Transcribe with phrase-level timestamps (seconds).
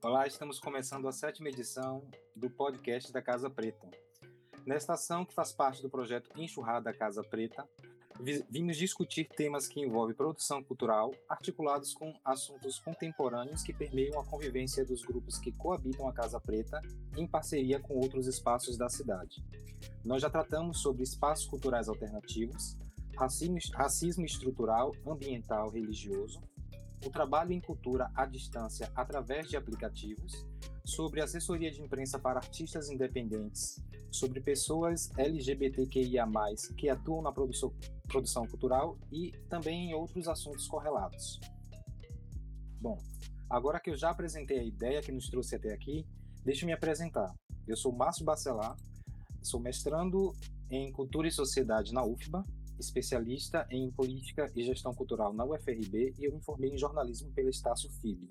[0.00, 2.04] Olá, estamos começando a sétima edição
[2.36, 3.90] do podcast da Casa Preta.
[4.64, 7.68] Nesta ação, que faz parte do projeto Enxurrada Casa Preta,
[8.48, 14.84] vimos discutir temas que envolvem produção cultural, articulados com assuntos contemporâneos que permeiam a convivência
[14.84, 16.80] dos grupos que coabitam a Casa Preta
[17.16, 19.44] em parceria com outros espaços da cidade.
[20.04, 22.78] Nós já tratamos sobre espaços culturais alternativos,
[23.16, 26.40] racismo, estrutural, ambiental, religioso,
[27.04, 30.46] o trabalho em cultura à distância através de aplicativos,
[30.84, 36.26] sobre assessoria de imprensa para artistas independentes, sobre pessoas LGBTQIA+,
[36.76, 37.72] que atuam na produção,
[38.06, 41.38] produção cultural e também em outros assuntos correlatos.
[42.80, 42.98] Bom,
[43.50, 46.06] agora que eu já apresentei a ideia que nos trouxe até aqui,
[46.44, 47.34] deixe me apresentar.
[47.66, 48.76] Eu sou Márcio Bacelar,
[49.42, 50.32] sou mestrando
[50.70, 52.44] em Cultura e Sociedade na UFBA,
[52.78, 57.50] especialista em Política e Gestão Cultural na UFRB e eu me formei em jornalismo pela
[57.50, 58.28] Estácio Filho.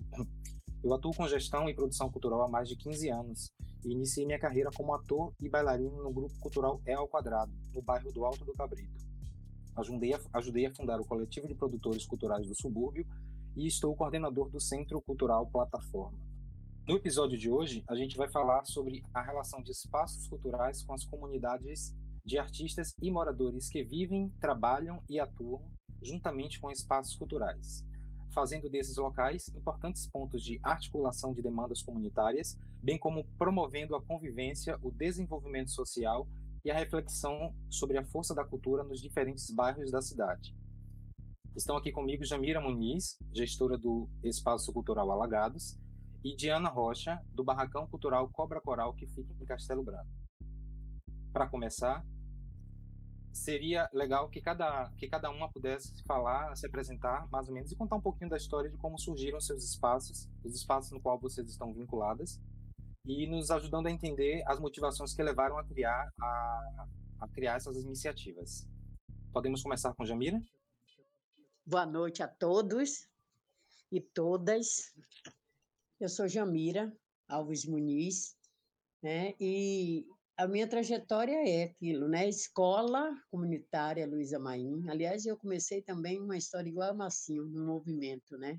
[0.82, 3.50] Eu atuo com gestão e produção cultural há mais de 15 anos
[3.84, 7.82] e iniciei minha carreira como ator e bailarino no grupo cultural É ao Quadrado, no
[7.82, 9.04] bairro do Alto do Cabrito.
[9.76, 13.04] Ajudei a, ajudei a fundar o coletivo de produtores culturais do subúrbio
[13.56, 16.18] e estou coordenador do Centro Cultural Plataforma.
[16.86, 20.94] No episódio de hoje, a gente vai falar sobre a relação de espaços culturais com
[20.94, 21.94] as comunidades
[22.28, 25.62] de artistas e moradores que vivem, trabalham e atuam
[26.02, 27.84] juntamente com espaços culturais
[28.38, 34.78] fazendo desses locais importantes pontos de articulação de demandas comunitárias, bem como promovendo a convivência,
[34.80, 36.28] o desenvolvimento social
[36.64, 40.54] e a reflexão sobre a força da cultura nos diferentes bairros da cidade.
[41.56, 45.76] Estão aqui comigo Jamira Muniz, gestora do Espaço Cultural Alagados,
[46.24, 50.10] e Diana Rocha, do Barracão Cultural Cobra Coral, que fica em Castelo Branco.
[51.32, 52.04] Para começar,
[53.32, 57.76] seria legal que cada, que cada uma pudesse falar, se apresentar mais ou menos e
[57.76, 61.48] contar um pouquinho da história de como surgiram seus espaços, os espaços no qual vocês
[61.48, 62.40] estão vinculadas
[63.04, 66.86] e nos ajudando a entender as motivações que levaram a criar a,
[67.20, 68.66] a criar essas iniciativas.
[69.32, 70.42] Podemos começar com Jamira?
[71.64, 73.08] Boa noite a todos
[73.90, 74.92] e todas.
[76.00, 76.92] Eu sou Jamira
[77.28, 78.36] Alves Muniz,
[79.02, 79.34] né?
[79.40, 80.06] E
[80.38, 82.28] a minha trajetória é aquilo, né?
[82.28, 84.88] Escola comunitária Luísa Maim.
[84.88, 88.56] Aliás, eu comecei também uma história igual a Massinho, no movimento, né?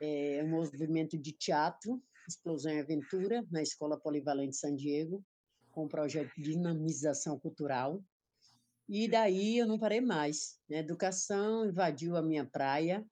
[0.00, 5.24] É um movimento de teatro, Explosão e Aventura, na Escola Polivalente San Diego,
[5.70, 8.02] com o projeto de dinamização cultural.
[8.88, 10.58] E daí eu não parei mais.
[10.68, 10.78] Né?
[10.78, 13.06] Educação invadiu a minha praia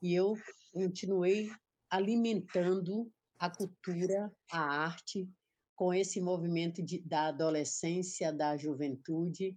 [0.00, 0.34] e eu
[0.72, 1.50] continuei
[1.90, 5.28] alimentando a cultura, a arte,
[5.76, 9.56] com esse movimento de, da adolescência, da juventude,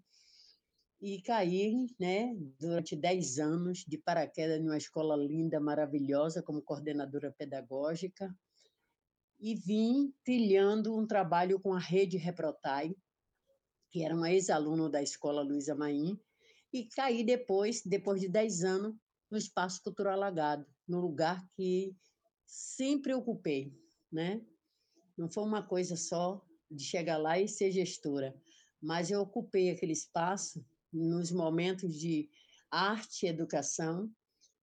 [1.01, 8.37] e caí, né, durante 10 anos de paraquedas numa escola linda, maravilhosa, como coordenadora pedagógica,
[9.39, 12.93] e vim trilhando um trabalho com a Rede Reprotai,
[13.89, 16.19] que era uma ex-aluno da escola Luísa Maim,
[16.71, 18.95] e caí depois, depois de 10 anos,
[19.31, 21.95] no Espaço Cultural Alagado, no lugar que
[22.45, 23.73] sempre ocupei,
[24.11, 24.41] né?
[25.19, 26.41] Não foi uma coisa só
[26.71, 28.33] de chegar lá e ser gestora,
[28.81, 32.29] mas eu ocupei aquele espaço nos momentos de
[32.71, 34.09] arte educação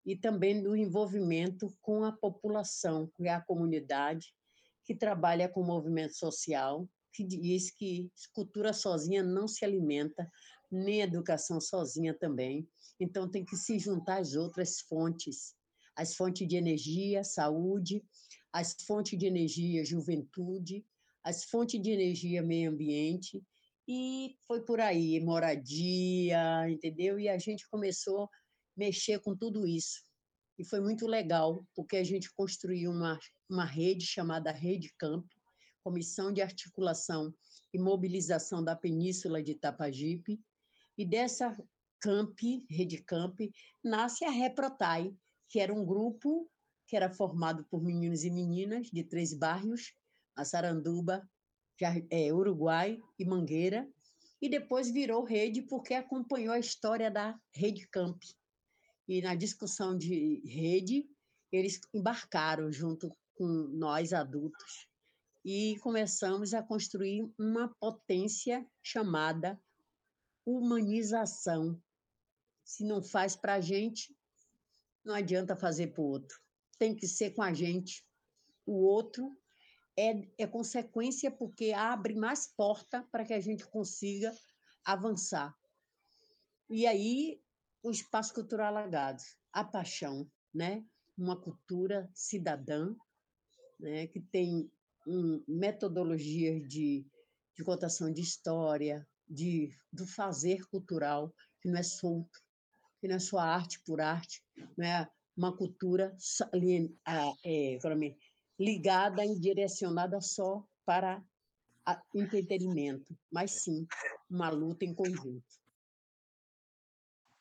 [0.03, 4.34] e também do envolvimento com a população, com a comunidade
[4.83, 10.27] que trabalha com o movimento social, que diz que cultura sozinha não se alimenta,
[10.73, 12.67] nem educação sozinha também.
[12.99, 15.55] Então tem que se juntar às outras fontes,
[15.94, 18.03] as fontes de energia, saúde,
[18.56, 20.83] as fontes de energia juventude,
[21.22, 23.44] as fontes de energia meio ambiente,
[23.87, 27.21] e foi por aí, moradia, entendeu?
[27.21, 28.28] E a gente começou a
[28.75, 30.03] mexer com tudo isso.
[30.59, 35.26] E foi muito legal, porque a gente construiu uma, uma rede chamada Rede Camp,
[35.85, 37.35] Comissão de Articulação
[37.75, 40.41] e Mobilização da Península de Itapajipe,
[40.97, 41.55] e dessa
[42.00, 42.38] Camp,
[42.70, 43.38] Rede Camp,
[43.85, 45.14] nasce a Reprotai,
[45.47, 46.50] que era um grupo
[46.87, 49.93] que era formado por meninos e meninas de três bairros,
[50.37, 51.29] Massaranduba,
[52.11, 53.88] é, Uruguai e Mangueira,
[54.41, 58.23] e depois virou rede porque acompanhou a história da Rede Camp.
[59.09, 61.09] E na discussão de rede,
[61.50, 64.88] eles embarcaram junto com nós adultos
[65.44, 69.61] e começamos a construir uma potência chamada
[70.44, 71.81] humanização.
[72.65, 74.15] Se não faz para a gente,
[75.05, 76.45] não adianta fazer para o outro
[76.78, 78.05] tem que ser com a gente.
[78.64, 79.37] O outro
[79.96, 84.34] é, é consequência porque abre mais porta para que a gente consiga
[84.84, 85.55] avançar.
[86.69, 87.40] E aí,
[87.82, 90.84] o espaço cultural alagado, a paixão, né?
[91.17, 92.94] uma cultura cidadã
[93.81, 94.70] né, que tem
[95.06, 97.06] um, metodologias de,
[97.55, 102.43] de contação de história, de, do fazer cultural, que não é solto,
[103.00, 104.43] que não é só arte por arte,
[104.76, 106.17] não é uma cultura
[107.44, 107.79] é,
[108.59, 111.23] ligada e direcionada só para
[112.15, 113.87] entretenimento, mas sim
[114.29, 115.44] uma luta em conjunto.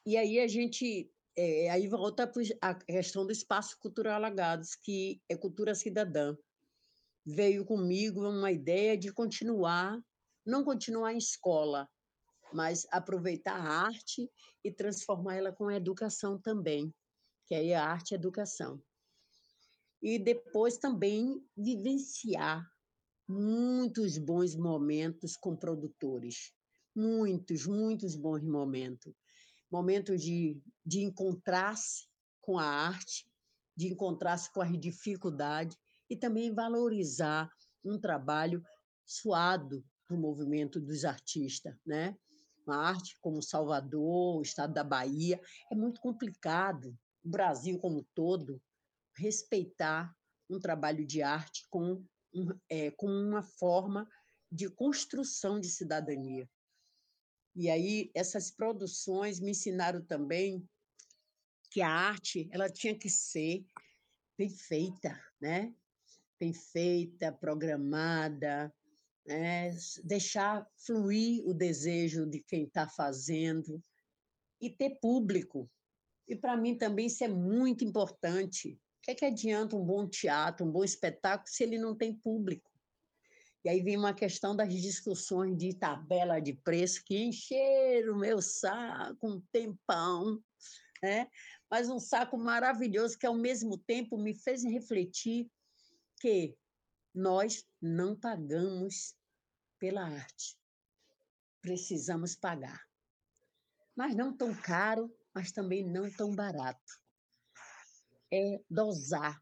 [0.06, 2.32] E aí a gente é, aí volta
[2.62, 6.36] a questão do espaço cultural Alagados, que é cultura cidadã.
[7.26, 10.00] Veio comigo uma ideia de continuar,
[10.46, 11.90] não continuar em escola,
[12.54, 14.30] mas aproveitar a arte
[14.64, 16.94] e transformar ela com a educação também,
[17.46, 18.82] que aí é arte e educação.
[20.02, 22.70] E depois também vivenciar
[23.28, 26.54] muitos bons momentos com produtores,
[26.96, 29.14] muitos, muitos bons momentos.
[29.72, 32.08] Momentos de, de encontrar-se
[32.42, 33.28] com a arte,
[33.76, 35.78] de encontrar-se com as dificuldades
[36.10, 37.50] e também valorizar
[37.84, 38.64] um trabalho
[39.04, 42.16] suado do movimento dos artistas, né?
[42.66, 45.40] Uma arte como Salvador, o estado da Bahia,
[45.72, 46.98] é muito complicado.
[47.26, 48.62] O Brasil como um todo
[49.18, 50.16] respeitar
[50.50, 52.06] um trabalho de arte com
[52.70, 54.08] é, como uma forma
[54.52, 56.50] de construção de cidadania.
[57.56, 60.68] E aí essas produções me ensinaram também
[61.72, 63.66] que a arte ela tinha que ser
[64.38, 65.74] bem feita, né?
[66.40, 68.74] Bem feita, programada,
[69.26, 69.76] né?
[70.04, 73.82] deixar fluir o desejo de quem está fazendo
[74.62, 75.70] e ter público.
[76.28, 80.66] E para mim também isso é muito importante que, é que adianta um bom teatro,
[80.66, 82.72] um bom espetáculo, se ele não tem público?
[83.64, 88.42] E aí vem uma questão das discussões de tabela de preço que encheram o meu
[88.42, 90.44] saco um tempão,
[91.04, 91.30] né?
[91.70, 95.52] mas um saco maravilhoso que, ao mesmo tempo, me fez refletir
[96.20, 96.56] que
[97.14, 99.16] nós não pagamos
[99.80, 100.58] pela arte.
[101.62, 102.82] Precisamos pagar.
[103.96, 107.06] Mas não tão caro, mas também não tão barato
[108.32, 109.40] é dosar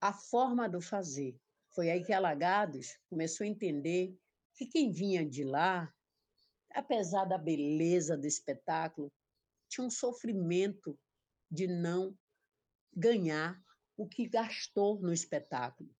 [0.00, 1.38] a forma do fazer.
[1.74, 4.18] Foi aí que Alagados começou a entender
[4.54, 5.92] que quem vinha de lá,
[6.70, 9.12] apesar da beleza do espetáculo,
[9.68, 10.98] tinha um sofrimento
[11.50, 12.16] de não
[12.94, 13.62] ganhar
[13.96, 15.94] o que gastou no espetáculo.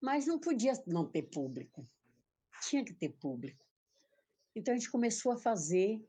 [0.00, 1.88] Mas não podia não ter público.
[2.62, 3.66] Tinha que ter público.
[4.54, 6.02] Então a gente começou a fazer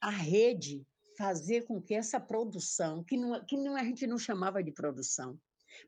[0.00, 0.86] a rede
[1.16, 5.38] fazer com que essa produção, que, não, que não, a gente não chamava de produção,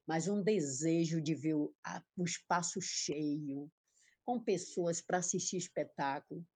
[0.07, 3.71] mas um desejo de ver o, a, o espaço cheio,
[4.25, 6.47] com pessoas para assistir espetáculo,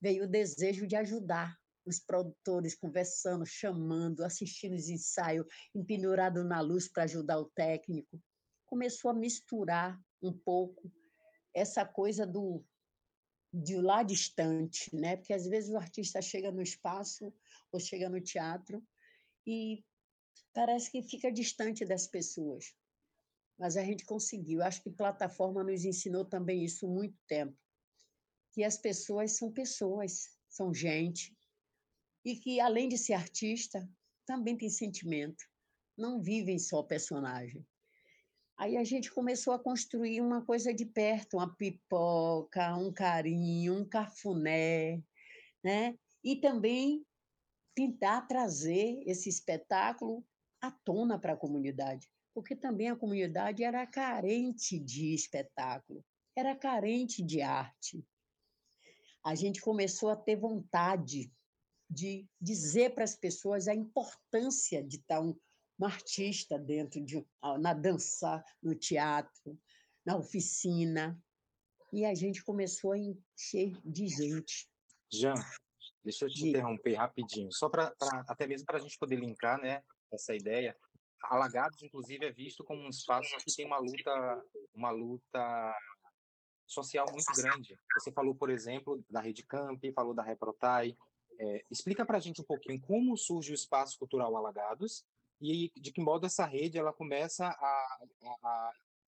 [0.00, 6.88] veio o desejo de ajudar os produtores conversando, chamando, assistindo os ensaios, empendurado na luz
[6.88, 8.20] para ajudar o técnico.
[8.66, 10.90] Começou a misturar um pouco
[11.54, 12.64] essa coisa do
[13.62, 15.16] de lá distante, né?
[15.16, 17.32] Porque às vezes o artista chega no espaço
[17.72, 18.86] ou chega no teatro
[19.46, 19.84] e
[20.52, 22.74] parece que fica distante das pessoas.
[23.58, 24.62] Mas a gente conseguiu.
[24.62, 27.56] Acho que plataforma nos ensinou também isso muito tempo.
[28.52, 31.34] Que as pessoas são pessoas, são gente.
[32.24, 33.88] E que, além de ser artista,
[34.26, 35.44] também tem sentimento.
[35.96, 37.66] Não vivem só personagem.
[38.58, 43.84] Aí a gente começou a construir uma coisa de perto, uma pipoca, um carinho, um
[43.84, 45.02] cafuné,
[45.62, 45.98] né?
[46.24, 47.04] E também
[47.74, 50.24] tentar trazer esse espetáculo
[50.62, 56.02] à tona para a comunidade, porque também a comunidade era carente de espetáculo,
[56.34, 58.02] era carente de arte.
[59.22, 61.30] A gente começou a ter vontade
[61.90, 65.38] de dizer para as pessoas a importância de estar um,
[65.78, 67.24] um artista dentro de
[67.60, 69.58] na dança, no teatro,
[70.04, 71.20] na oficina.
[71.92, 74.68] E a gente começou a encher de gente.
[75.12, 75.34] Jean,
[76.02, 76.48] deixa eu te de...
[76.48, 77.94] interromper rapidinho, só para
[78.28, 80.76] até mesmo para a gente poder linkar, né, essa ideia.
[81.22, 85.74] Alagados, inclusive, é visto como um espaço que tem uma luta, uma luta
[86.66, 87.78] social muito grande.
[87.98, 90.96] Você falou, por exemplo, da Rede Camp, falou da Reprotai.
[91.38, 95.04] É, explica para a gente um pouquinho como surge o espaço cultural Alagados
[95.40, 98.72] e de que modo essa rede ela começa a, a, a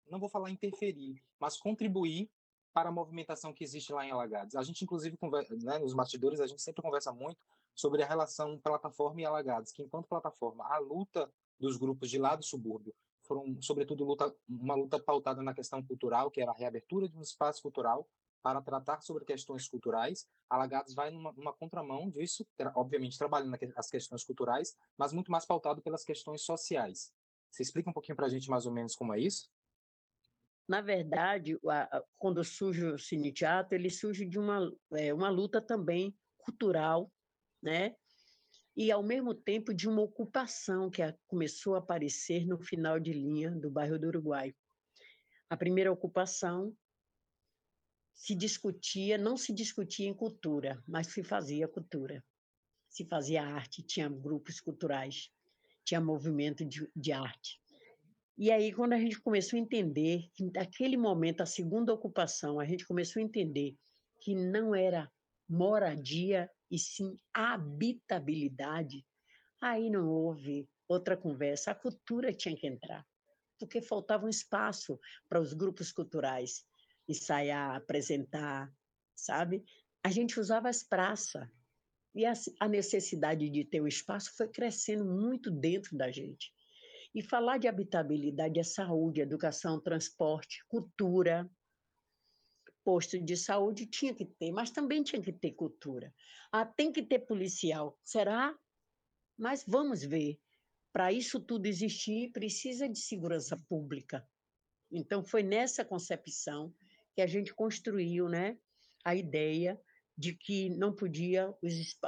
[0.09, 2.29] não vou falar interferir, mas contribuir
[2.73, 4.55] para a movimentação que existe lá em Alagados.
[4.55, 7.39] A gente, inclusive, conversa, né, nos bastidores, a gente sempre conversa muito
[7.75, 12.35] sobre a relação plataforma e Alagados, que enquanto plataforma, a luta dos grupos de lá
[12.35, 17.07] do subúrbio foram, sobretudo, luta, uma luta pautada na questão cultural, que era a reabertura
[17.07, 18.07] de um espaço cultural,
[18.41, 20.27] para tratar sobre questões culturais.
[20.49, 25.81] Alagados vai numa, numa contramão disso, obviamente trabalhando as questões culturais, mas muito mais pautado
[25.81, 27.13] pelas questões sociais.
[27.51, 29.49] Você explica um pouquinho para a gente mais ou menos como é isso?
[30.67, 31.57] Na verdade,
[32.17, 37.11] quando surge o Cine Teatro, ele surge de uma, é, uma luta também cultural,
[37.61, 37.95] né?
[38.77, 43.51] E, ao mesmo tempo, de uma ocupação que começou a aparecer no final de linha
[43.51, 44.55] do bairro do Uruguai.
[45.49, 46.71] A primeira ocupação
[48.19, 52.21] se discutia, não se discutia em cultura, mas se fazia cultura.
[52.89, 55.31] Se fazia arte, tinha grupos culturais,
[55.85, 57.61] tinha movimento de, de arte.
[58.37, 62.65] E aí, quando a gente começou a entender, que naquele momento, a segunda ocupação, a
[62.65, 63.77] gente começou a entender
[64.19, 65.09] que não era
[65.47, 69.05] moradia e sim habitabilidade,
[69.61, 71.71] aí não houve outra conversa.
[71.71, 73.05] A cultura tinha que entrar,
[73.57, 74.99] porque faltava um espaço
[75.29, 76.65] para os grupos culturais
[77.09, 78.71] ensaiar, apresentar,
[79.15, 79.63] sabe?
[80.03, 81.47] A gente usava as praças.
[82.15, 86.51] E a necessidade de ter um espaço foi crescendo muito dentro da gente.
[87.13, 91.49] E falar de habitabilidade é saúde, educação, transporte, cultura.
[92.83, 96.13] Posto de saúde tinha que ter, mas também tinha que ter cultura.
[96.51, 97.97] Ah, tem que ter policial.
[98.03, 98.57] Será?
[99.37, 100.39] Mas vamos ver.
[100.91, 104.27] Para isso tudo existir, precisa de segurança pública.
[104.91, 106.73] Então, foi nessa concepção
[107.19, 108.57] que a gente construiu né,
[109.03, 109.77] a ideia
[110.17, 111.53] de que não podia,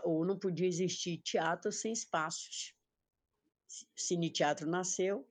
[0.05, 2.73] ou não podia existir teatro sem espaços.
[3.93, 5.27] Cine Teatro nasceu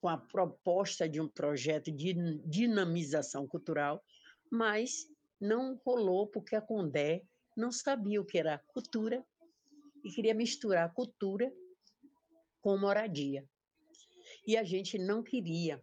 [0.00, 2.12] com a proposta de um projeto de
[2.44, 4.02] dinamização cultural,
[4.50, 5.06] mas
[5.40, 7.22] não rolou porque a Condé
[7.56, 9.24] não sabia o que era cultura
[10.02, 11.52] e queria misturar cultura
[12.60, 13.48] com moradia.
[14.44, 15.80] E a gente não queria.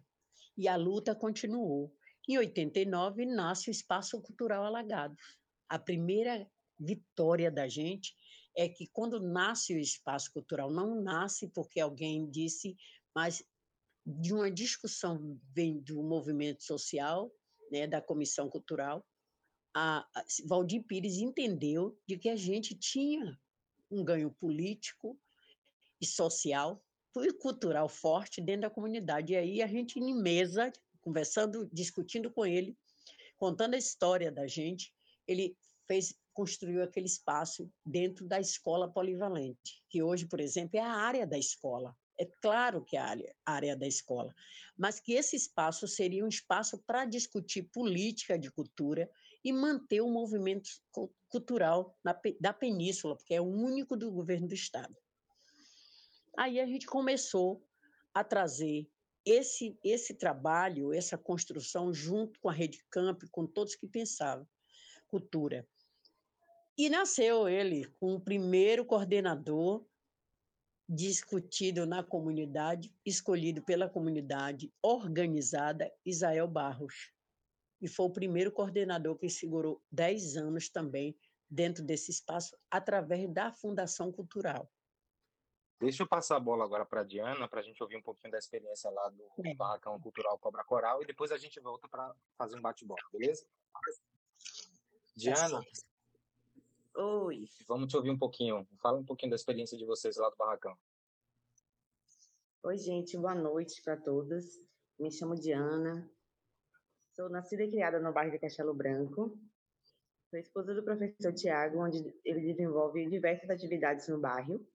[0.54, 1.96] E a luta continuou.
[2.28, 5.38] Em 89 nasce o Espaço Cultural Alagados.
[5.66, 6.46] A primeira
[6.78, 8.14] vitória da gente
[8.54, 12.76] é que quando nasce o espaço cultural, não nasce porque alguém disse,
[13.14, 13.42] mas
[14.04, 17.32] de uma discussão vem do movimento social,
[17.70, 19.04] né, da comissão cultural,
[19.74, 20.06] a,
[20.46, 23.38] Valdir Pires entendeu de que a gente tinha
[23.90, 25.18] um ganho político
[26.00, 26.82] e social
[27.16, 29.32] e cultural forte dentro da comunidade.
[29.32, 30.72] E aí a gente em mesa,
[31.08, 32.76] conversando, discutindo com ele,
[33.38, 34.92] contando a história da gente,
[35.26, 40.92] ele fez construiu aquele espaço dentro da escola polivalente, que hoje, por exemplo, é a
[40.92, 41.96] área da escola.
[42.16, 44.32] É claro que é a área, área da escola,
[44.76, 49.10] mas que esse espaço seria um espaço para discutir política de cultura
[49.42, 50.70] e manter o movimento
[51.28, 54.96] cultural na, da península, porque é o único do governo do Estado.
[56.36, 57.64] Aí a gente começou
[58.14, 58.88] a trazer
[59.30, 64.46] esse, esse trabalho, essa construção, junto com a Rede Camp, com todos que pensavam
[65.08, 65.66] cultura.
[66.76, 69.84] E nasceu ele com o primeiro coordenador
[70.88, 77.12] discutido na comunidade, escolhido pela comunidade, organizada, Isael Barros.
[77.80, 81.16] E foi o primeiro coordenador que segurou 10 anos também
[81.50, 84.70] dentro desse espaço, através da Fundação Cultural.
[85.80, 88.32] Deixa eu passar a bola agora para a Diana, para a gente ouvir um pouquinho
[88.32, 89.54] da experiência lá do é.
[89.54, 93.46] Barracão Cultural Cobra Coral, e depois a gente volta para fazer um bate-bola, beleza?
[95.14, 95.62] Diana,
[97.00, 97.48] Oi.
[97.68, 98.66] Vamos te ouvir um pouquinho.
[98.82, 100.76] Fala um pouquinho da experiência de vocês lá do Barracão.
[102.64, 103.16] Oi, gente.
[103.16, 104.44] Boa noite para todos.
[104.98, 106.10] Me chamo Diana.
[107.14, 109.38] Sou nascida e criada no bairro de Castelo Branco.
[110.28, 114.66] Sou esposa do professor Tiago, onde ele desenvolve diversas atividades no bairro.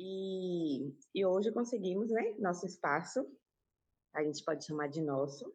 [0.00, 3.28] E, e hoje conseguimos, né, nosso espaço,
[4.14, 5.52] a gente pode chamar de nosso,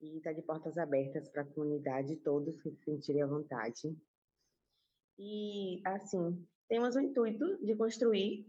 [0.00, 3.94] e está de portas abertas para a comunidade, todos que se sentirem à vontade.
[5.18, 8.46] E, assim, temos o intuito de construir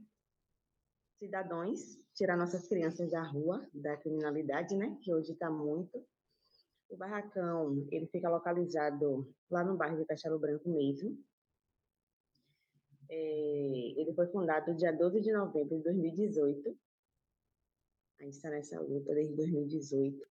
[1.17, 6.07] cidadãos, tirar nossas crianças da rua, da criminalidade, né, que hoje está muito.
[6.87, 11.17] O barracão, ele fica localizado lá no bairro de Castelo Branco mesmo.
[13.11, 16.79] É, ele foi fundado dia 12 de novembro de 2018.
[18.19, 20.31] A gente está nessa luta desde 2018.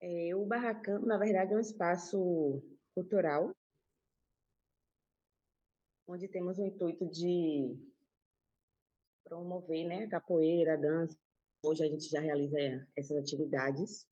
[0.00, 2.62] É, o Barracão, na verdade, é um espaço
[2.94, 3.54] cultural,
[6.06, 7.76] onde temos o intuito de
[9.24, 11.18] promover né, capoeira, dança.
[11.62, 12.56] Hoje a gente já realiza
[12.96, 14.06] essas atividades.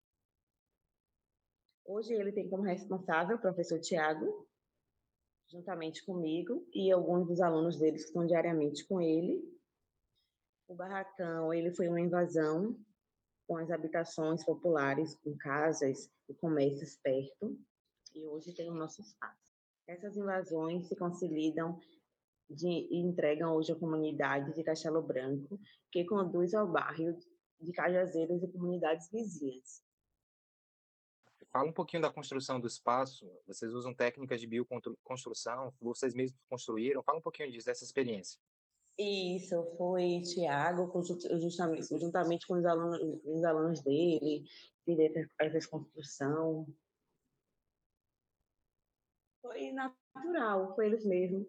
[1.85, 4.49] Hoje ele tem como responsável o professor Tiago,
[5.55, 9.41] juntamente comigo e alguns dos alunos dele que estão diariamente com ele.
[10.67, 12.77] O barracão ele foi uma invasão
[13.47, 17.57] com as habitações populares, com casas e comércios perto,
[18.15, 19.55] e hoje tem o nosso espaço.
[19.87, 21.79] Essas invasões se consolidam
[22.51, 25.61] de, entregam hoje a comunidade de Castelo Branco,
[25.93, 27.17] que conduz ao bairro
[27.61, 29.84] de Cajazeiras e comunidades vizinhas.
[31.55, 33.31] Fala um pouquinho da construção do espaço.
[33.47, 35.73] Vocês usam técnicas de bioconstrução?
[35.81, 37.01] Vocês mesmos construíram?
[37.05, 38.41] Fala um pouquinho disso, dessa experiência.
[38.99, 40.91] Isso, foi Tiago,
[41.41, 44.45] justamente, juntamente com os alunos, os alunos dele,
[44.85, 44.97] que
[45.39, 46.67] essa construção.
[49.41, 51.47] Foi natural, foi eles mesmos.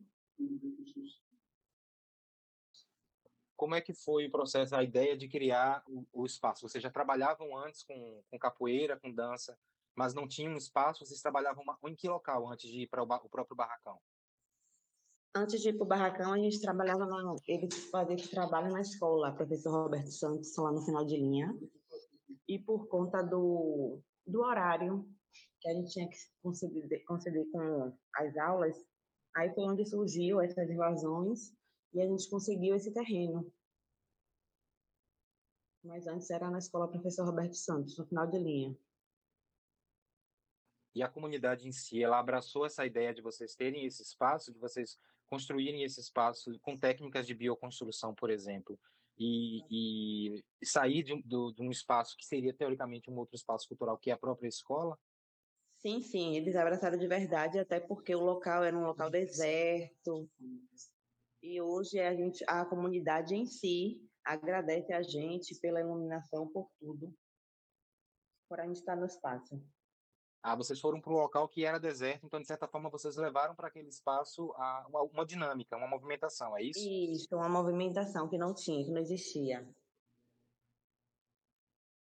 [3.55, 6.69] Como é que foi o processo, a ideia de criar o, o espaço?
[6.69, 9.57] Vocês já trabalhavam antes com, com capoeira, com dança,
[9.95, 11.05] mas não tinham espaço?
[11.05, 13.99] Vocês trabalhavam em que local antes de ir para o, o próprio barracão?
[15.33, 18.81] Antes de ir para o barracão, a gente trabalhava, no, ele fazia esse trabalho na
[18.81, 21.53] escola, professor Roberto Santos, lá no final de linha.
[22.47, 25.05] E por conta do, do horário
[25.59, 28.77] que a gente tinha que conceder, conceder com as aulas,
[29.35, 31.53] aí foi onde surgiu essas invasões
[31.93, 33.51] e a gente conseguiu esse terreno.
[35.83, 38.77] Mas antes era na escola professor Roberto Santos, no final de linha.
[40.95, 44.57] E a comunidade em si, ela abraçou essa ideia de vocês terem esse espaço, de
[44.57, 44.97] vocês
[45.27, 48.79] construírem esse espaço com técnicas de bioconstrução, por exemplo,
[49.17, 53.97] e, e sair de, do, de um espaço que seria teoricamente um outro espaço cultural,
[53.97, 54.97] que é a própria escola?
[55.79, 60.29] Sim, sim, eles abraçaram de verdade, até porque o local era um local deserto,
[61.43, 67.13] e hoje a gente, a comunidade em si agradece a gente pela iluminação, por tudo,
[68.49, 69.61] por a gente estar no espaço.
[70.47, 73.55] Ah, vocês foram para um local que era deserto, então de certa forma vocês levaram
[73.55, 76.79] para aquele espaço a, uma, uma, dinâmica, uma movimentação, é isso?
[76.79, 79.67] Isso, uma movimentação que não tinha, que não existia.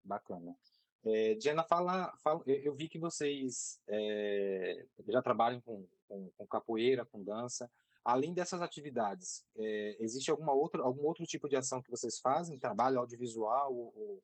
[0.04, 0.58] Bacana.
[1.06, 7.06] É, Diana, fala, fala, eu vi que vocês é, já trabalham com, com, com capoeira,
[7.06, 7.72] com dança.
[8.04, 12.58] Além dessas atividades, é, existe alguma outra, algum outro tipo de ação que vocês fazem?
[12.58, 14.24] Trabalho audiovisual ou, ou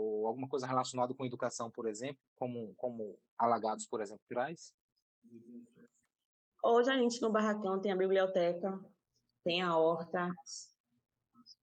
[0.00, 4.74] alguma coisa relacionada com educação, por exemplo, como, como alagados, por exemplo, traz?
[6.62, 8.78] Hoje a gente no Barracão tem a biblioteca,
[9.44, 10.34] tem a horta,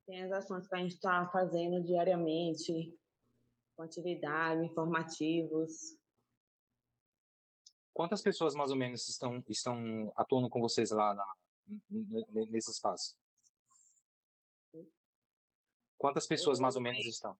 [0.05, 2.97] tem as ações que a gente está fazendo diariamente,
[3.75, 5.97] com atividade, informativos.
[7.93, 11.35] Quantas pessoas mais ou menos estão, estão atuando com vocês lá na,
[12.49, 13.15] nesse espaço?
[15.97, 17.37] Quantas pessoas mais ou menos estão?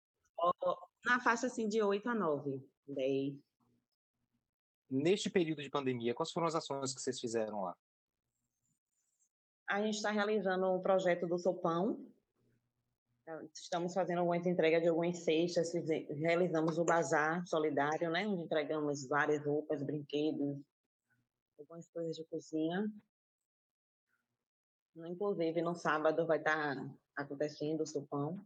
[1.06, 3.36] Na faixa assim de 8 a 9, 10.
[4.89, 7.75] Neste período de pandemia, quais foram as ações que vocês fizeram lá?
[9.67, 12.06] A gente está realizando um projeto do Sopão.
[13.53, 15.71] Estamos fazendo algumas entregas de algumas cestas,
[16.10, 18.27] realizamos o bazar solidário, né?
[18.27, 20.62] Onde entregamos várias roupas, brinquedos,
[21.58, 22.91] algumas coisas de cozinha.
[24.95, 26.75] Inclusive, no sábado vai estar
[27.15, 28.45] acontecendo o sopão.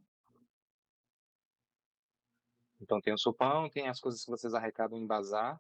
[2.79, 5.59] Então, tem o sopão, tem as coisas que vocês arrecadam em bazar.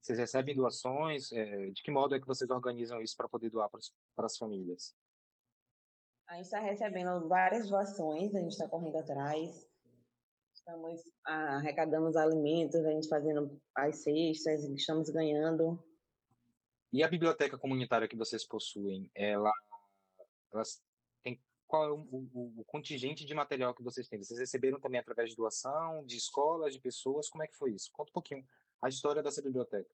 [0.00, 1.30] Vocês recebem doações?
[1.32, 4.94] É, de que modo é que vocês organizam isso para poder doar para as famílias?
[6.28, 9.68] A gente está recebendo várias doações, a gente está correndo atrás.
[10.54, 15.82] Estamos arrecadando os alimentos, a gente fazendo as cestas, estamos ganhando.
[16.92, 19.52] E a biblioteca comunitária que vocês possuem, ela
[20.50, 20.91] têm
[21.72, 24.22] qual é o, o, o, contingente de material que vocês têm?
[24.22, 27.30] Vocês receberam também através de doação, de escolas, de pessoas?
[27.30, 27.90] Como é que foi isso?
[27.90, 28.46] Conta um pouquinho
[28.82, 29.88] a história dessa biblioteca.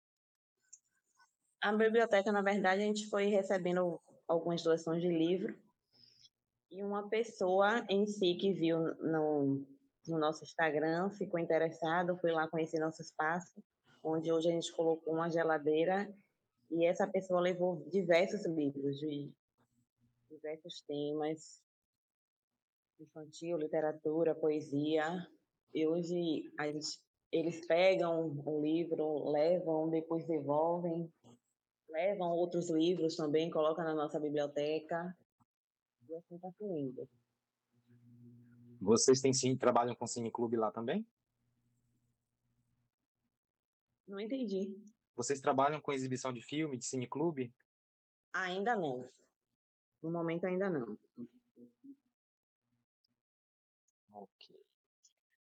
[1.61, 5.55] A biblioteca, na verdade, a gente foi recebendo algumas doações de livro
[6.71, 9.63] e uma pessoa em si que viu no,
[10.07, 13.63] no nosso Instagram ficou interessado, foi lá conhecer nosso espaço,
[14.03, 16.11] onde hoje a gente colocou uma geladeira
[16.71, 19.31] e essa pessoa levou diversos livros de
[20.27, 21.66] diversos temas,
[22.99, 25.27] infantil, literatura, poesia.
[25.73, 26.51] E hoje
[27.31, 31.11] eles pegam um livro, levam, depois devolvem,
[31.89, 35.15] levam outros livros também, colocam na nossa biblioteca.
[36.09, 37.07] E assim está fluindo.
[38.79, 41.05] Vocês têm sim, trabalham com cineclube lá também?
[44.07, 44.77] Não entendi.
[45.15, 47.53] Vocês trabalham com exibição de filme, de cineclube?
[48.31, 49.09] Ainda não.
[50.01, 50.97] No momento ainda não.
[54.17, 54.55] Ok.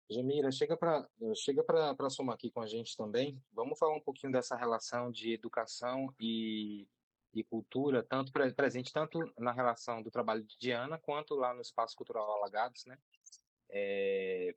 [0.09, 3.41] Jamira, chega para chega para somar aqui com a gente também.
[3.51, 6.87] Vamos falar um pouquinho dessa relação de educação e,
[7.33, 11.95] e cultura, tanto presente tanto na relação do trabalho de Diana quanto lá no Espaço
[11.95, 12.97] Cultural Alagados, né?
[13.69, 14.55] É,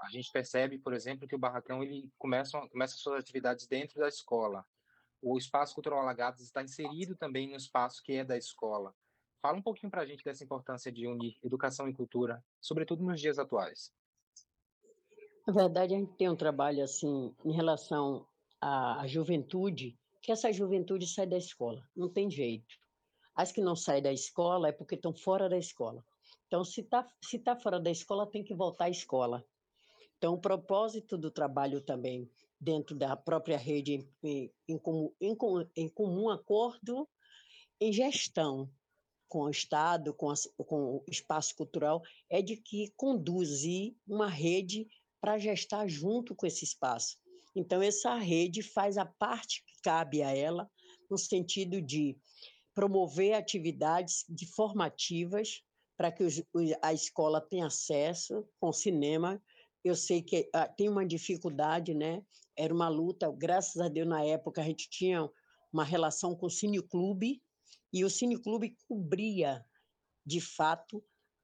[0.00, 4.08] a gente percebe, por exemplo, que o barracão ele começa começa suas atividades dentro da
[4.08, 4.64] escola.
[5.22, 8.94] o espaço cultural Alagados está inserido também no espaço que é da escola.
[9.40, 13.20] Fala um pouquinho para a gente dessa importância de unir educação e cultura, sobretudo nos
[13.20, 13.90] dias atuais.
[15.46, 18.26] Na verdade, a gente tem um trabalho assim em relação
[18.60, 22.74] à juventude, que essa juventude sai da escola, não tem jeito.
[23.34, 26.04] As que não saem da escola é porque estão fora da escola.
[26.46, 29.42] Então, se está se tá fora da escola, tem que voltar à escola.
[30.18, 35.34] Então, o propósito do trabalho também, dentro da própria rede, em, em, comum, em,
[35.74, 37.08] em comum acordo
[37.80, 38.70] em gestão
[39.30, 40.34] com o Estado, com, a,
[40.66, 44.88] com o espaço cultural, é de que conduzir uma rede
[45.20, 47.16] para gestar junto com esse espaço.
[47.54, 50.68] Então, essa rede faz a parte que cabe a ela,
[51.08, 52.18] no sentido de
[52.74, 55.62] promover atividades de formativas
[55.96, 56.42] para que os,
[56.82, 59.40] a escola tenha acesso com cinema.
[59.84, 62.22] Eu sei que ah, tem uma dificuldade, né?
[62.56, 65.28] Era uma luta, graças a Deus, na época a gente tinha
[65.72, 67.40] uma relação com o Cineclube,
[67.92, 69.64] e o Cineclube cobria,
[70.24, 71.02] de fato,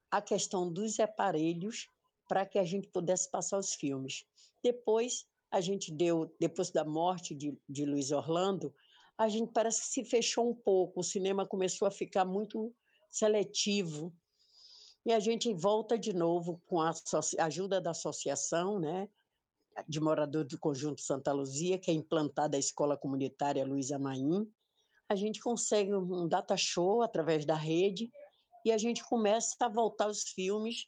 [0.09, 1.89] a questão dos aparelhos
[2.27, 4.25] para que a gente pudesse passar os filmes.
[4.63, 8.73] Depois, a gente deu, depois da morte de, de Luiz Orlando,
[9.17, 12.73] a gente parece que se fechou um pouco, o cinema começou a ficar muito
[13.09, 14.13] seletivo.
[15.05, 16.91] E a gente volta de novo com a
[17.39, 19.09] ajuda da associação, né,
[19.87, 24.51] de moradores do Conjunto Santa Luzia, que é implantada a Escola Comunitária Luiza Maim.
[25.09, 28.11] A gente consegue um data show através da rede
[28.65, 30.87] e a gente começa a voltar os filmes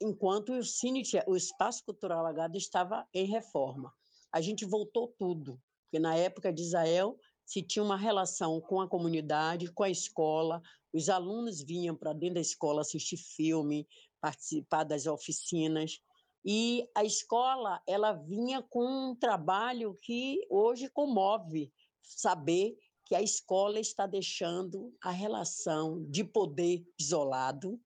[0.00, 3.92] enquanto o Cine, o Espaço Cultural Alagado estava em reforma.
[4.32, 8.88] A gente voltou tudo, porque na época de Israel se tinha uma relação com a
[8.88, 13.86] comunidade, com a escola, os alunos vinham para dentro da escola assistir filme,
[14.20, 16.00] participar das oficinas,
[16.44, 22.76] e a escola ela vinha com um trabalho que hoje comove saber
[23.12, 27.78] que a escola está deixando a relação de poder isolado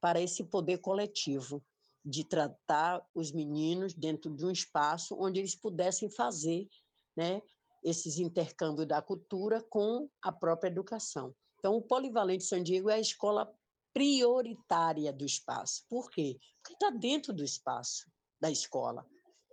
[0.00, 1.62] para esse poder coletivo,
[2.02, 6.66] de tratar os meninos dentro de um espaço onde eles pudessem fazer
[7.14, 7.42] né,
[7.84, 11.34] esses intercâmbios da cultura com a própria educação.
[11.58, 13.54] Então, o Polivalente San Diego é a escola
[13.92, 15.84] prioritária do espaço.
[15.86, 16.40] Por quê?
[16.62, 19.06] Porque está dentro do espaço da escola.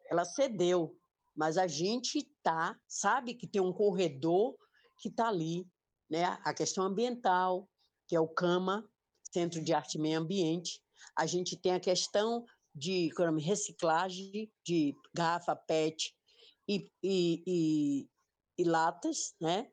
[0.10, 0.98] Ela cedeu,
[1.36, 4.56] mas a gente tá, sabe que tem um corredor
[5.04, 5.68] que está ali,
[6.10, 6.40] né?
[6.46, 7.70] A questão ambiental,
[8.08, 8.90] que é o CAMA,
[9.34, 10.82] Centro de Arte e Meio Ambiente.
[11.18, 13.12] A gente tem a questão de
[13.42, 16.16] reciclagem de garrafa PET
[16.68, 18.10] e, e, e,
[18.58, 19.70] e latas, né?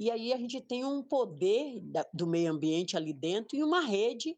[0.00, 3.80] E aí a gente tem um poder da, do meio ambiente ali dentro e uma
[3.80, 4.36] rede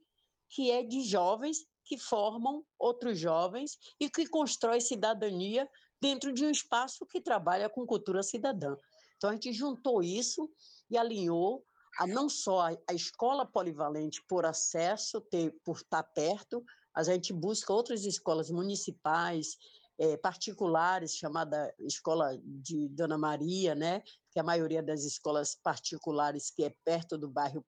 [0.51, 5.69] que é de jovens que formam outros jovens e que constrói cidadania
[6.01, 8.77] dentro de um espaço que trabalha com cultura cidadã.
[9.25, 10.53] Então a gente juntou isso
[10.91, 11.65] e alinhou
[11.99, 16.63] a não só a, escola polivalente por acesso, ter, por estar perto,
[16.95, 19.57] mas a gente busca outras escolas municipais,
[19.99, 24.03] é, particulares, chamada Escola de Dona Maria, né?
[24.31, 27.65] que a maioria das escolas particulares que é perto do bairro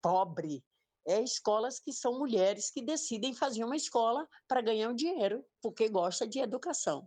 [0.00, 0.64] pobre,
[1.06, 5.86] é escolas que são mulheres que decidem fazer uma escola para ganhar um dinheiro, porque
[5.90, 7.06] gosta de educação.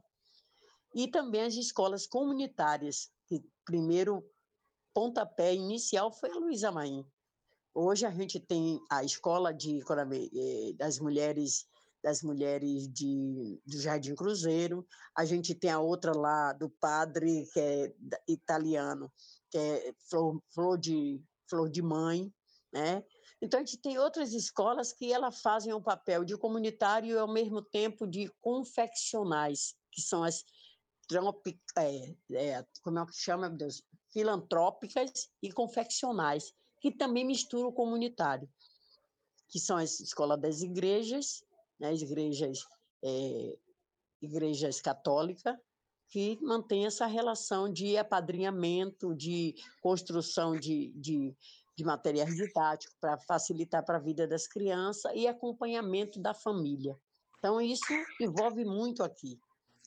[0.93, 4.29] E também as escolas comunitárias, que primeiro
[4.93, 7.05] pontapé inicial foi a Luísa Maim.
[7.73, 11.65] Hoje a gente tem a escola de, eh, das mulheres
[12.03, 14.83] das mulheres de, do Jardim Cruzeiro,
[15.15, 17.93] a gente tem a outra lá do padre que é
[18.27, 19.13] italiano,
[19.51, 22.33] que é flor, flor de flor de mãe,
[22.73, 23.03] né?
[23.39, 27.31] Então a gente tem outras escolas que elas fazem o papel de comunitário e ao
[27.31, 30.43] mesmo tempo de confeccionais, que são as
[31.77, 33.83] é, é, como é que chama, meu Deus?
[34.11, 38.49] filantrópicas e confeccionais, que também misturam o comunitário,
[39.49, 41.43] que são as escolas das igrejas,
[41.79, 42.59] né, as igrejas,
[43.03, 43.57] é,
[44.21, 45.57] igrejas católicas,
[46.09, 51.33] que mantém essa relação de apadrinhamento, de construção de, de,
[51.77, 56.97] de materiais didáticos para facilitar para a vida das crianças e acompanhamento da família.
[57.39, 57.85] Então, isso
[58.19, 59.39] envolve muito aqui.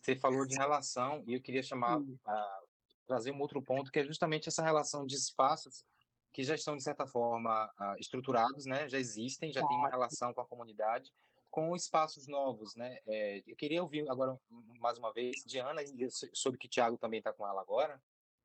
[0.05, 2.61] Você falou de relação e eu queria chamar, a,
[3.07, 5.83] trazer um outro ponto, que é justamente essa relação de espaços
[6.31, 8.87] que já estão, de certa forma, uh, estruturados, né?
[8.87, 11.11] já existem, já tem uma relação com a comunidade,
[11.51, 12.75] com espaços novos.
[12.75, 12.99] Né?
[13.07, 14.38] É, eu queria ouvir agora,
[14.79, 17.99] mais uma vez, de Ana, e soube que Tiago também está com ela agora,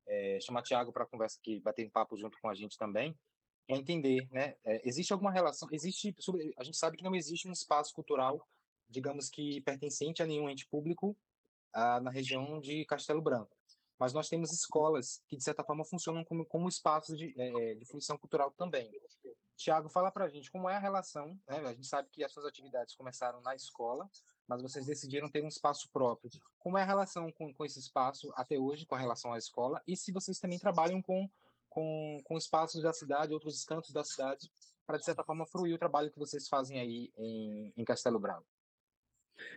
[0.06, 3.14] é, chamar Tiago para conversa aqui, bater um papo junto com a gente também,
[3.66, 4.54] para entender, né?
[4.64, 6.14] É, existe alguma relação, existe,
[6.56, 8.48] a gente sabe que não existe um espaço cultural,
[8.88, 11.16] digamos que pertencente a nenhum ente público
[11.72, 13.56] ah, na região de Castelo Branco.
[13.98, 17.84] mas nós temos escolas que, de certa forma, funcionam como, como espaços de, é, de
[17.84, 18.90] fruição cultural também.
[19.60, 21.58] Tiago, fala para a gente como é a relação, né?
[21.58, 24.08] a gente sabe que as suas atividades começaram na escola,
[24.48, 26.30] mas vocês decidiram ter um espaço próprio.
[26.58, 29.82] Como é a relação com, com esse espaço até hoje, com a relação à escola,
[29.86, 31.28] e se vocês também trabalham com,
[31.68, 34.50] com, com espaços da cidade, outros cantos da cidade,
[34.86, 38.46] para, de certa forma, fruir o trabalho que vocês fazem aí em, em Castelo Branco.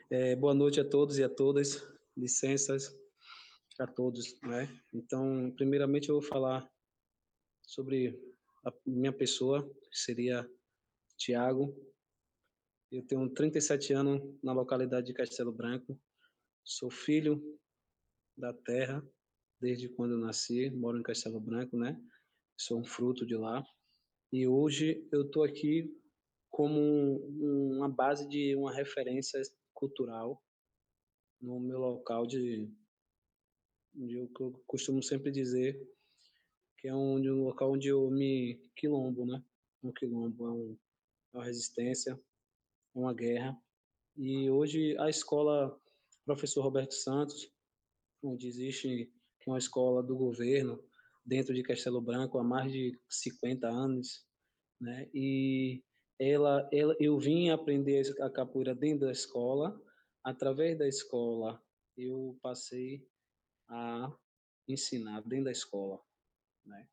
[0.09, 1.81] É, boa noite a todos e a todas,
[2.15, 2.95] licenças
[3.79, 4.69] a todos, né?
[4.93, 6.69] Então, primeiramente eu vou falar
[7.63, 8.19] sobre
[8.65, 10.49] a minha pessoa, que seria
[11.17, 11.75] Tiago.
[12.91, 15.99] Eu tenho 37 anos na localidade de Castelo Branco.
[16.63, 17.41] Sou filho
[18.37, 19.03] da terra
[19.59, 21.97] desde quando eu nasci, moro em Castelo Branco, né?
[22.57, 23.65] Sou um fruto de lá.
[24.31, 25.89] E hoje eu estou aqui
[26.49, 29.41] como uma base de uma referência
[29.73, 30.42] cultural
[31.43, 32.71] no meu local de,
[33.93, 34.29] de eu
[34.65, 35.77] costumo sempre dizer
[36.77, 39.43] que é um, um local onde eu me quilombo, né?
[39.83, 40.77] Um quilombo é, um,
[41.33, 42.11] é uma resistência,
[42.95, 43.61] é uma guerra.
[44.15, 45.77] E hoje a escola
[46.25, 47.51] Professor Roberto Santos,
[48.23, 49.11] onde existe
[49.45, 50.81] uma escola do governo
[51.25, 54.25] dentro de Castelo Branco há mais de 50 anos,
[54.79, 55.09] né?
[55.13, 55.83] E
[56.17, 59.77] ela, ela, eu vim aprender a capoeira dentro da escola.
[60.23, 61.61] Através da escola,
[61.97, 63.05] eu passei
[63.67, 64.15] a
[64.67, 66.01] ensinar dentro da escola,
[66.65, 66.87] né?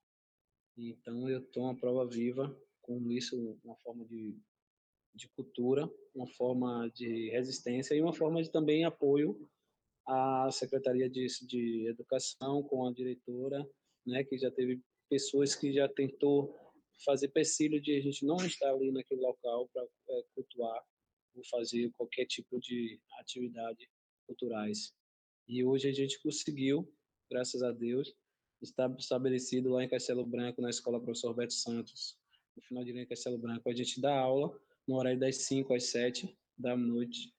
[0.77, 4.37] Então eu estou uma prova viva com isso, uma forma de,
[5.15, 9.49] de cultura, uma forma de resistência e uma forma de também apoio
[10.07, 13.65] à Secretaria de, de Educação com a diretora,
[14.05, 14.25] né?
[14.25, 16.59] Que já teve pessoas que já tentou
[17.05, 20.85] fazer persílio de a gente não estar ali naquele local para é, cultuar
[21.35, 23.89] ou fazer qualquer tipo de atividade
[24.27, 24.93] culturais.
[25.49, 26.93] E hoje a gente conseguiu,
[27.31, 28.15] graças a Deus,
[28.63, 32.19] estar estabelecido lá em Castelo Branco, na Escola Professor Beto Santos.
[32.57, 35.85] No final de em Castelo Branco, a gente dá aula no horário das 5 às
[35.85, 37.33] 7 da noite,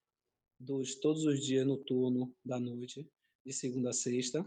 [0.60, 3.08] dos, todos os dias no turno da noite,
[3.46, 4.46] de segunda a sexta.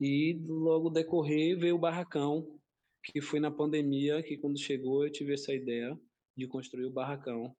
[0.00, 2.58] E logo decorrer veio o barracão,
[3.02, 5.98] que foi na pandemia que quando chegou eu tive essa ideia
[6.36, 7.54] de construir o barracão.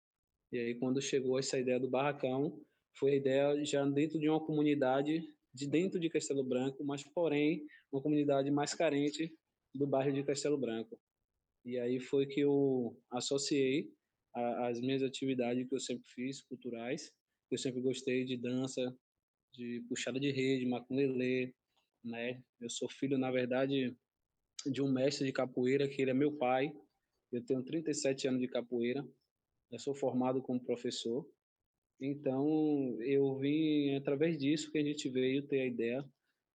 [0.53, 2.61] E aí quando chegou essa ideia do barracão,
[2.97, 5.23] foi a ideia já dentro de uma comunidade
[5.55, 9.33] de dentro de Castelo Branco, mas porém uma comunidade mais carente
[9.75, 10.99] do bairro de Castelo Branco.
[11.65, 13.91] E aí foi que eu associei
[14.35, 17.13] a, as minhas atividades que eu sempre fiz, culturais,
[17.51, 18.95] eu sempre gostei de dança,
[19.53, 21.55] de puxada de rede, maculelê,
[22.05, 22.43] né?
[22.61, 23.97] Eu sou filho, na verdade,
[24.67, 26.73] de um mestre de capoeira, que ele é meu pai.
[27.33, 29.07] Eu tenho 37 anos de capoeira.
[29.71, 31.27] Eu sou formado como professor.
[32.01, 36.03] Então, eu vim através disso que a gente veio ter a ideia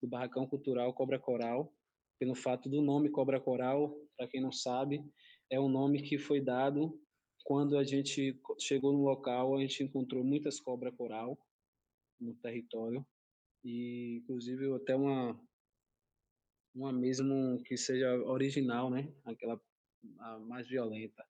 [0.02, 1.72] do Barracão Cultural Cobra Coral,
[2.18, 5.04] pelo fato do nome Cobra Coral, para quem não sabe,
[5.50, 6.98] é um nome que foi dado
[7.44, 11.38] quando a gente chegou no local, a gente encontrou muitas cobra coral
[12.18, 13.06] no território
[13.62, 15.38] e inclusive até uma
[16.74, 19.12] uma mesmo que seja original, né?
[19.24, 19.60] Aquela
[20.40, 21.24] mais violenta.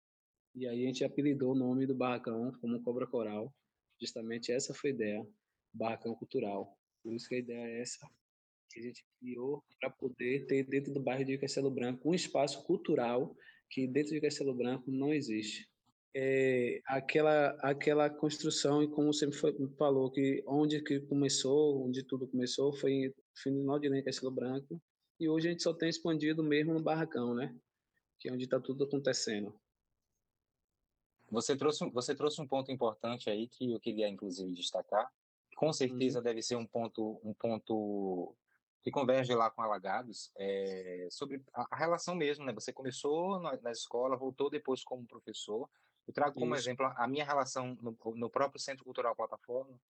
[0.55, 3.53] E aí a gente apelidou o nome do barracão como Cobra Coral.
[4.01, 5.27] Justamente essa foi a ideia,
[5.73, 6.79] barracão cultural.
[7.03, 8.07] Por isso que a ideia é essa
[8.71, 12.65] que a gente criou para poder ter dentro do bairro de Castelo Branco um espaço
[12.65, 13.35] cultural
[13.71, 15.69] que dentro de Castelo Branco não existe.
[16.17, 22.29] É, aquela aquela construção e como sempre foi, falou que onde que começou, onde tudo
[22.29, 24.81] começou foi no final de Castelo Branco
[25.19, 27.55] e hoje a gente só tem expandido mesmo no barracão, né?
[28.21, 29.53] Que é onde está tudo acontecendo.
[31.35, 35.11] Você trouxe, você trouxe um ponto importante aí que eu queria inclusive destacar.
[35.57, 36.25] Com certeza uhum.
[36.25, 38.35] deve ser um ponto, um ponto
[38.83, 42.53] que converge lá com Alagados, é, sobre a, relação mesmo, né?
[42.53, 45.69] Você começou na, na, escola, voltou depois como professor.
[46.07, 46.65] Eu trago como Isso.
[46.65, 49.81] exemplo a minha relação no, no, próprio Centro Cultural Plataforma,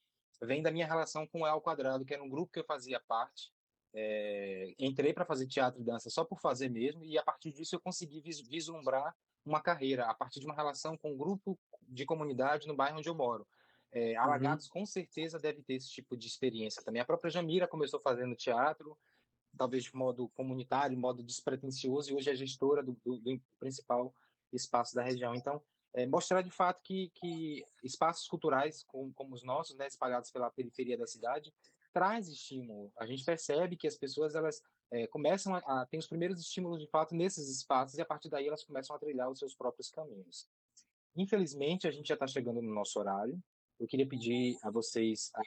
[0.40, 3.00] vem da minha relação com o El Quadrado, que era um grupo que eu fazia
[3.00, 3.52] parte,
[3.92, 7.74] é, entrei para fazer teatro e dança só por fazer mesmo, e a partir disso
[7.74, 12.04] eu consegui vis vislumbrar uma carreira, a partir de uma relação com um grupo de
[12.04, 13.46] comunidade no bairro onde eu moro.
[13.92, 14.72] É, Alagados uhum.
[14.72, 17.00] com certeza deve ter esse tipo de experiência também.
[17.00, 18.98] A própria Jamira começou fazendo teatro,
[19.56, 24.12] talvez de modo comunitário, de modo despretensioso, e hoje é gestora do, do, do principal
[24.52, 25.34] espaço da região.
[25.34, 30.30] Então, é, mostrar de fato que, que espaços culturais como, como os nossos, né, espalhados
[30.32, 31.54] pela periferia da cidade,
[31.92, 32.92] traz estímulo.
[32.98, 34.60] A gente percebe que as pessoas elas
[34.94, 38.28] é, começam a, a ter os primeiros estímulos de fato nesses espaços e a partir
[38.28, 40.48] daí elas começam a trilhar os seus próprios caminhos.
[41.16, 43.42] Infelizmente, a gente já está chegando no nosso horário.
[43.80, 45.42] Eu queria pedir a vocês a,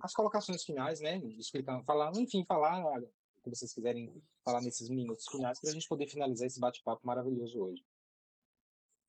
[0.00, 1.18] as colocações finais, né?
[1.38, 5.86] Explicando, falar, enfim, falar o que vocês quiserem falar nesses minutos finais para a gente
[5.86, 7.84] poder finalizar esse bate-papo maravilhoso hoje.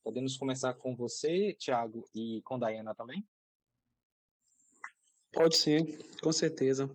[0.03, 3.25] Podemos começar com você, Thiago, e com Dayana também?
[5.31, 6.89] Pode sim, com certeza.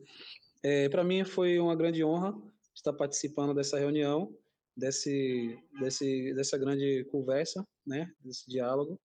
[0.62, 2.34] É, para mim foi uma grande honra
[2.74, 4.36] estar participando dessa reunião,
[4.76, 9.00] desse, desse, dessa grande conversa, né, desse diálogo.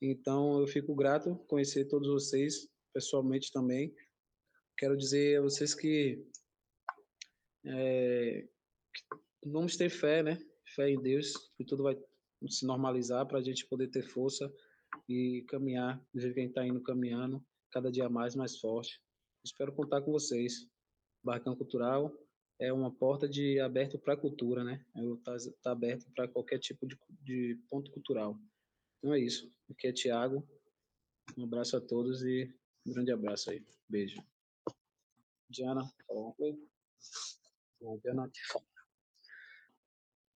[0.00, 3.94] Então eu fico grato conhecer todos vocês pessoalmente também.
[4.78, 6.24] Quero dizer a vocês que,
[7.66, 8.46] é,
[8.94, 10.38] que vamos ter fé, né?
[10.74, 11.98] Fé em Deus, que tudo vai
[12.48, 14.50] se normalizar para a gente poder ter força
[15.08, 19.00] e caminhar do jeito que a está indo caminhando, cada dia mais, mais forte.
[19.44, 20.66] Espero contar com vocês.
[21.22, 22.12] Barracão Cultural
[22.58, 24.84] é uma porta de aberto para a cultura, né?
[24.94, 28.38] Está tá aberto para qualquer tipo de, de ponto cultural.
[28.98, 29.50] Então é isso.
[29.70, 30.46] Aqui é Tiago.
[31.38, 32.54] Um abraço a todos e
[32.86, 33.64] um grande abraço aí.
[33.88, 34.22] Beijo.
[35.48, 36.58] Diana, fala uma coisa?
[38.02, 38.30] Diana,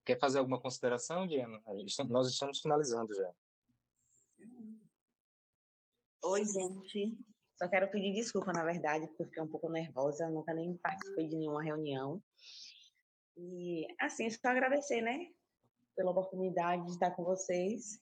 [0.03, 1.61] Quer fazer alguma consideração, Diana?
[2.09, 3.33] Nós estamos finalizando já.
[6.23, 7.17] Oi, gente.
[7.57, 11.27] Só quero pedir desculpa, na verdade, porque eu fiquei um pouco nervosa, nunca nem participei
[11.27, 12.21] de nenhuma reunião.
[13.37, 15.31] E, assim, só agradecer, né,
[15.95, 18.01] pela oportunidade de estar com vocês.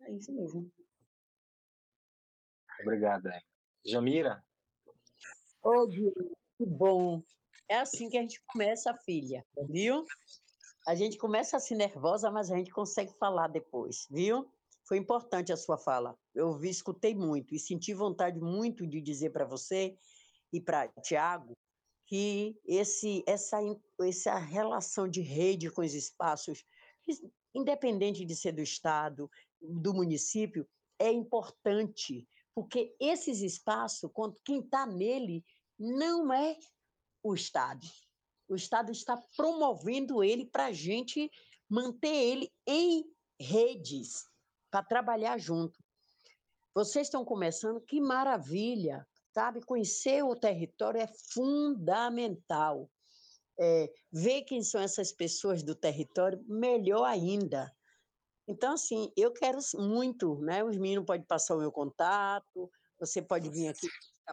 [0.00, 0.70] É isso mesmo.
[2.80, 3.42] Obrigada.
[3.84, 4.42] Jamira?
[5.62, 6.12] Ô, Gil,
[6.56, 7.22] que bom.
[7.68, 10.04] É assim que a gente começa, filha, viu?
[10.86, 14.50] A gente começa assim nervosa, mas a gente consegue falar depois, viu?
[14.88, 16.18] Foi importante a sua fala.
[16.34, 19.98] Eu vi, escutei muito e senti vontade muito de dizer para você
[20.50, 21.54] e para Tiago
[22.06, 23.58] que esse, essa,
[24.00, 26.64] essa relação de rede com os espaços,
[27.54, 30.66] independente de ser do Estado, do município,
[30.98, 34.10] é importante, porque esses espaços,
[34.42, 35.44] quem está nele,
[35.78, 36.56] não é
[37.22, 37.86] o Estado.
[38.48, 41.30] O Estado está promovendo ele para a gente
[41.68, 43.04] manter ele em
[43.38, 44.24] redes,
[44.70, 45.78] para trabalhar junto.
[46.74, 49.60] Vocês estão começando, que maravilha, sabe?
[49.60, 52.90] Conhecer o território é fundamental.
[53.60, 57.74] É, ver quem são essas pessoas do território, melhor ainda.
[58.46, 60.62] Então, assim, eu quero muito, né?
[60.62, 63.88] Os meninos podem passar o meu contato, você pode vir aqui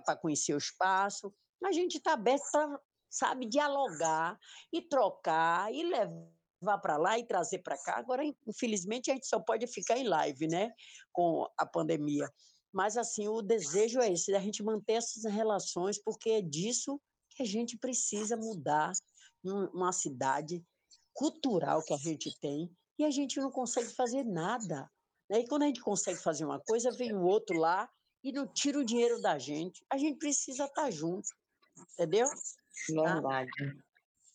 [0.05, 1.33] para conhecer o espaço.
[1.63, 4.39] A gente está aberto para, sabe, dialogar
[4.71, 6.34] e trocar e levar
[6.65, 7.97] vá para lá e trazer para cá.
[7.97, 10.73] Agora, infelizmente, a gente só pode ficar em live, né,
[11.13, 12.29] com a pandemia.
[12.73, 16.99] Mas, assim, o desejo é esse, da gente manter essas relações, porque é disso
[17.29, 18.91] que a gente precisa mudar
[19.73, 20.61] uma cidade
[21.13, 24.89] cultural que a gente tem e a gente não consegue fazer nada.
[25.29, 25.39] Né?
[25.39, 27.89] E quando a gente consegue fazer uma coisa, vem o outro lá
[28.23, 29.85] e não tira o dinheiro da gente.
[29.89, 31.29] A gente precisa estar tá junto,
[31.93, 32.27] entendeu?
[32.89, 33.49] Verdade.
[33.61, 33.85] Ah,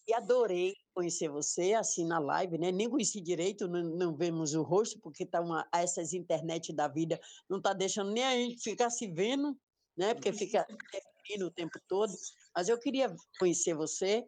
[0.06, 2.70] e adorei conhecer você assim na live, né?
[2.70, 7.20] Nem conheci direito, não, não vemos o rosto, porque tá uma, essas internet da vida
[7.48, 9.56] não tá deixando nem a gente ficar se vendo,
[9.96, 10.14] né?
[10.14, 12.12] Porque fica definindo o tempo todo.
[12.54, 14.26] Mas eu queria conhecer você,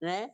[0.00, 0.30] né?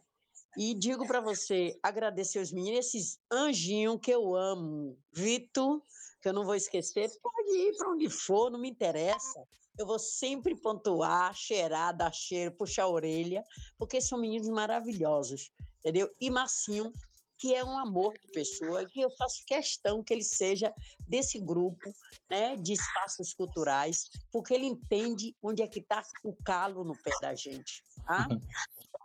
[0.56, 4.98] E digo para você, agradecer os meninos, esses anjinhos que eu amo.
[5.12, 5.82] Vitor,
[6.20, 9.46] que eu não vou esquecer, pode ir para onde for, não me interessa
[9.78, 13.44] eu vou sempre pontuar, cheirar, dar cheiro, puxar a orelha,
[13.78, 16.12] porque são meninos maravilhosos, entendeu?
[16.20, 16.92] E Massinho,
[17.38, 20.74] que é um amor de pessoa, que eu faço questão que ele seja
[21.06, 21.94] desse grupo
[22.28, 27.12] né, de espaços culturais, porque ele entende onde é que está o calo no pé
[27.22, 27.84] da gente.
[28.04, 28.26] Tá?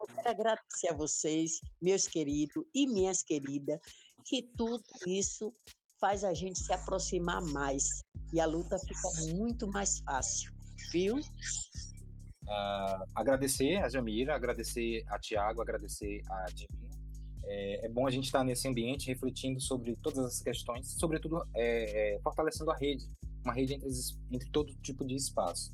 [0.01, 3.79] Eu quero agradecer a vocês, meus queridos e minhas queridas,
[4.25, 5.53] que tudo isso
[5.99, 8.01] faz a gente se aproximar mais
[8.33, 10.51] e a luta fica muito mais fácil
[10.93, 11.17] viu?
[11.17, 16.93] Uh, agradecer a Jamira, agradecer a Tiago, agradecer a Divina.
[17.45, 22.15] É, é, bom a gente estar nesse ambiente refletindo sobre todas as questões, sobretudo é,
[22.15, 23.09] é, fortalecendo a rede,
[23.43, 23.89] uma rede entre,
[24.31, 25.73] entre todo tipo de espaço.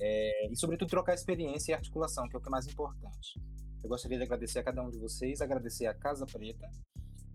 [0.00, 3.40] É, e, sobretudo, trocar experiência e articulação, que é o que é mais importante.
[3.82, 6.70] Eu gostaria de agradecer a cada um de vocês, agradecer a Casa Preta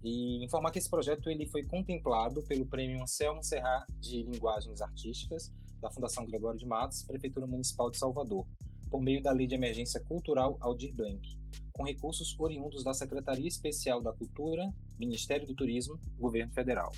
[0.03, 5.53] e informar que esse projeto ele foi contemplado pelo Prêmio Anselmo Serra de Linguagens Artísticas
[5.81, 8.45] da Fundação Gregório de Matos, Prefeitura Municipal de Salvador,
[8.89, 11.21] por meio da Lei de Emergência Cultural Aldir Blanc,
[11.71, 16.91] com recursos oriundos da Secretaria Especial da Cultura, Ministério do Turismo, Governo Federal.